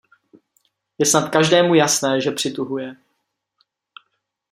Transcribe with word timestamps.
Je 0.99 1.05
snad 1.05 1.29
každému 1.29 1.73
jasné, 1.75 2.21
že 2.21 2.31
přituhuje. 2.31 2.95